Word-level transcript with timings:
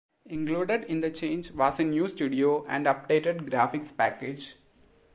Included 0.25 0.83
in 0.85 1.01
the 1.01 1.11
change 1.11 1.51
was 1.51 1.79
a 1.79 1.83
new 1.83 2.07
studio 2.07 2.65
and 2.65 2.87
updated 2.87 3.47
graphics 3.51 3.95
package. 3.95 4.55